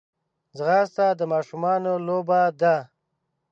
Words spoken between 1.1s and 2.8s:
د ماشومانو لوبه ده